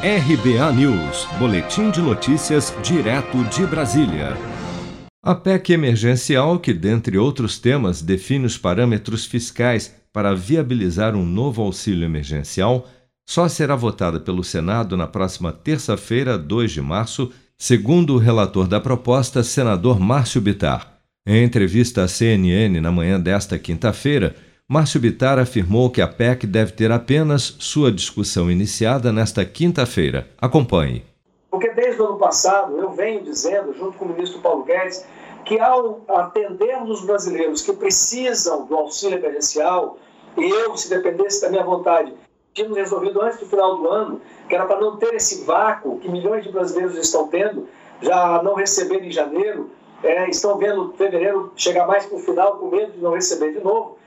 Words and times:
RBA 0.00 0.72
News, 0.74 1.26
Boletim 1.40 1.90
de 1.90 2.00
Notícias, 2.00 2.72
direto 2.84 3.42
de 3.46 3.66
Brasília. 3.66 4.36
A 5.20 5.34
PEC 5.34 5.72
emergencial, 5.72 6.60
que, 6.60 6.72
dentre 6.72 7.18
outros 7.18 7.58
temas, 7.58 8.00
define 8.00 8.46
os 8.46 8.56
parâmetros 8.56 9.26
fiscais 9.26 9.92
para 10.12 10.36
viabilizar 10.36 11.16
um 11.16 11.26
novo 11.26 11.62
auxílio 11.62 12.04
emergencial, 12.04 12.88
só 13.28 13.48
será 13.48 13.74
votada 13.74 14.20
pelo 14.20 14.44
Senado 14.44 14.96
na 14.96 15.08
próxima 15.08 15.50
terça-feira, 15.50 16.38
2 16.38 16.70
de 16.70 16.80
março, 16.80 17.32
segundo 17.58 18.14
o 18.14 18.18
relator 18.18 18.68
da 18.68 18.80
proposta, 18.80 19.42
senador 19.42 19.98
Márcio 19.98 20.40
Bitar. 20.40 21.00
Em 21.26 21.42
entrevista 21.42 22.04
à 22.04 22.08
CNN 22.08 22.80
na 22.80 22.92
manhã 22.92 23.18
desta 23.18 23.58
quinta-feira, 23.58 24.36
Márcio 24.70 25.00
Bitar 25.00 25.38
afirmou 25.38 25.88
que 25.88 26.02
a 26.02 26.06
PEC 26.06 26.46
deve 26.46 26.72
ter 26.72 26.92
apenas 26.92 27.56
sua 27.58 27.90
discussão 27.90 28.50
iniciada 28.50 29.10
nesta 29.10 29.42
quinta-feira. 29.42 30.28
Acompanhe. 30.38 31.06
Porque 31.50 31.70
desde 31.70 32.02
o 32.02 32.08
ano 32.08 32.18
passado 32.18 32.76
eu 32.76 32.90
venho 32.90 33.22
dizendo, 33.22 33.72
junto 33.72 33.96
com 33.96 34.04
o 34.04 34.08
ministro 34.08 34.42
Paulo 34.42 34.64
Guedes, 34.64 35.06
que 35.46 35.58
ao 35.58 36.02
atendermos 36.06 37.00
os 37.00 37.06
brasileiros 37.06 37.62
que 37.62 37.72
precisam 37.72 38.66
do 38.66 38.76
auxílio 38.76 39.16
emergencial, 39.16 39.96
e 40.36 40.46
eu, 40.46 40.76
se 40.76 40.90
dependesse 40.90 41.40
da 41.40 41.48
minha 41.48 41.64
vontade, 41.64 42.12
tínhamos 42.52 42.76
resolvido 42.76 43.22
antes 43.22 43.40
do 43.40 43.46
final 43.46 43.74
do 43.74 43.88
ano, 43.88 44.20
que 44.50 44.54
era 44.54 44.66
para 44.66 44.78
não 44.78 44.98
ter 44.98 45.14
esse 45.14 45.46
vácuo 45.46 45.98
que 45.98 46.10
milhões 46.10 46.44
de 46.44 46.52
brasileiros 46.52 46.94
estão 46.94 47.26
tendo, 47.28 47.66
já 48.02 48.42
não 48.42 48.54
receber 48.54 49.02
em 49.02 49.10
janeiro, 49.10 49.70
é, 50.02 50.28
estão 50.28 50.58
vendo 50.58 50.92
fevereiro 50.92 51.54
chegar 51.56 51.86
mais 51.86 52.04
para 52.04 52.18
o 52.18 52.20
final 52.20 52.58
com 52.58 52.68
medo 52.68 52.92
de 52.92 52.98
não 52.98 53.14
receber 53.14 53.54
de 53.54 53.64
novo 53.64 53.97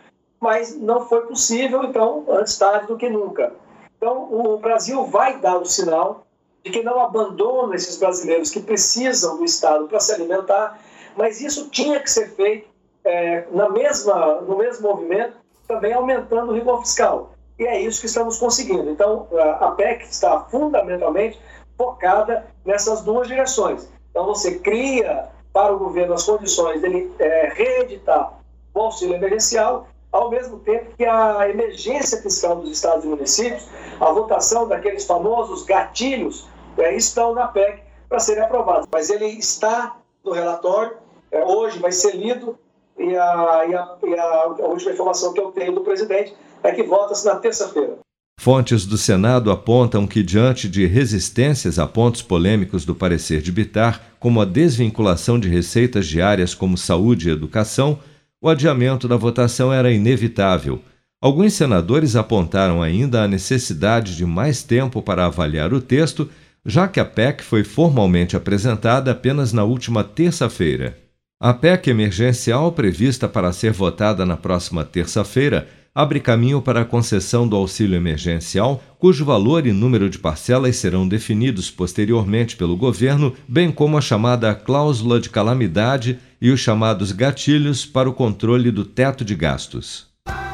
mas 0.41 0.75
não 0.75 1.07
foi 1.07 1.21
possível, 1.27 1.83
então, 1.83 2.25
antes 2.27 2.57
tarde 2.57 2.87
do 2.87 2.97
que 2.97 3.07
nunca. 3.07 3.53
Então, 3.95 4.27
o 4.33 4.57
Brasil 4.57 5.05
vai 5.05 5.39
dar 5.39 5.57
o 5.57 5.65
sinal 5.65 6.25
de 6.63 6.71
que 6.71 6.81
não 6.81 6.99
abandona 6.99 7.75
esses 7.75 7.97
brasileiros 7.97 8.49
que 8.49 8.59
precisam 8.59 9.37
do 9.37 9.45
Estado 9.45 9.87
para 9.87 9.99
se 9.99 10.11
alimentar, 10.11 10.79
mas 11.15 11.39
isso 11.41 11.69
tinha 11.69 11.99
que 11.99 12.09
ser 12.09 12.31
feito 12.31 12.67
é, 13.03 13.45
na 13.51 13.69
mesma, 13.69 14.41
no 14.41 14.57
mesmo 14.57 14.89
movimento, 14.89 15.37
também 15.67 15.93
aumentando 15.93 16.51
o 16.51 16.55
rigor 16.55 16.81
fiscal. 16.81 17.33
E 17.59 17.65
é 17.65 17.79
isso 17.79 18.01
que 18.01 18.07
estamos 18.07 18.39
conseguindo. 18.39 18.89
Então, 18.89 19.27
a 19.59 19.71
PEC 19.71 20.03
está 20.05 20.39
fundamentalmente 20.45 21.39
focada 21.77 22.47
nessas 22.65 23.01
duas 23.01 23.27
direções. 23.27 23.87
Então, 24.09 24.25
você 24.25 24.57
cria 24.57 25.29
para 25.53 25.71
o 25.71 25.77
governo 25.77 26.15
as 26.15 26.23
condições 26.23 26.81
dele 26.81 27.13
é, 27.19 27.53
reeditar 27.53 28.33
o 28.73 28.79
auxílio 28.79 29.15
emergencial 29.15 29.87
ao 30.11 30.29
mesmo 30.29 30.59
tempo 30.59 30.91
que 30.97 31.05
a 31.05 31.49
emergência 31.49 32.21
fiscal 32.21 32.57
dos 32.57 32.71
estados 32.71 33.05
e 33.05 33.07
municípios, 33.07 33.65
a 33.99 34.11
votação 34.11 34.67
daqueles 34.67 35.05
famosos 35.05 35.63
gatilhos, 35.63 36.47
é, 36.77 36.95
estão 36.95 37.33
na 37.33 37.47
PEC 37.47 37.83
para 38.09 38.19
serem 38.19 38.43
aprovados. 38.43 38.87
Mas 38.91 39.09
ele 39.09 39.25
está 39.25 39.97
no 40.23 40.31
relatório, 40.31 40.97
é, 41.31 41.43
hoje 41.43 41.79
vai 41.79 41.91
ser 41.91 42.15
lido, 42.15 42.57
e 42.97 43.15
a, 43.15 43.65
e, 43.67 43.75
a, 43.75 43.97
e 44.03 44.19
a, 44.19 44.23
a 44.23 44.67
última 44.67 44.91
informação 44.91 45.33
que 45.33 45.39
eu 45.39 45.51
tenho 45.51 45.73
do 45.73 45.81
presidente 45.81 46.35
é 46.61 46.71
que 46.71 46.83
vota-se 46.83 47.25
na 47.25 47.35
terça-feira. 47.35 47.97
Fontes 48.39 48.85
do 48.85 48.97
Senado 48.97 49.51
apontam 49.51 50.07
que, 50.07 50.23
diante 50.23 50.67
de 50.67 50.85
resistências 50.87 51.77
a 51.77 51.87
pontos 51.87 52.23
polêmicos 52.23 52.85
do 52.85 52.95
parecer 52.95 53.39
de 53.39 53.51
Bitar, 53.51 54.01
como 54.19 54.41
a 54.41 54.45
desvinculação 54.45 55.39
de 55.39 55.47
receitas 55.47 56.07
diárias 56.07 56.55
como 56.55 56.77
saúde 56.77 57.29
e 57.29 57.31
educação, 57.31 57.99
o 58.41 58.49
adiamento 58.49 59.07
da 59.07 59.15
votação 59.15 59.71
era 59.71 59.91
inevitável. 59.91 60.81
Alguns 61.21 61.53
senadores 61.53 62.15
apontaram 62.15 62.81
ainda 62.81 63.21
a 63.21 63.27
necessidade 63.27 64.17
de 64.17 64.25
mais 64.25 64.63
tempo 64.63 64.99
para 64.99 65.27
avaliar 65.27 65.71
o 65.71 65.79
texto, 65.79 66.27
já 66.65 66.87
que 66.87 66.99
a 66.99 67.05
PEC 67.05 67.43
foi 67.43 67.63
formalmente 67.63 68.35
apresentada 68.35 69.11
apenas 69.11 69.53
na 69.53 69.63
última 69.63 70.03
terça-feira. 70.03 70.97
A 71.39 71.53
PEC 71.53 71.91
emergencial, 71.91 72.71
prevista 72.71 73.27
para 73.27 73.53
ser 73.53 73.71
votada 73.71 74.25
na 74.25 74.35
próxima 74.35 74.83
terça-feira, 74.83 75.67
abre 75.93 76.19
caminho 76.19 76.61
para 76.61 76.81
a 76.81 76.85
concessão 76.85 77.47
do 77.47 77.55
auxílio 77.55 77.95
emergencial, 77.95 78.81
cujo 78.97 79.25
valor 79.25 79.67
e 79.67 79.71
número 79.71 80.09
de 80.09 80.17
parcelas 80.17 80.77
serão 80.77 81.07
definidos 81.07 81.69
posteriormente 81.69 82.55
pelo 82.55 82.77
governo, 82.77 83.33
bem 83.47 83.71
como 83.71 83.97
a 83.97 84.01
chamada 84.01 84.53
cláusula 84.55 85.19
de 85.19 85.29
calamidade 85.29 86.19
e 86.41 86.49
os 86.49 86.59
chamados 86.59 87.11
gatilhos 87.11 87.85
para 87.85 88.09
o 88.09 88.13
controle 88.13 88.71
do 88.71 88.85
teto 88.85 89.25
de 89.25 89.35
gastos. 89.35 90.10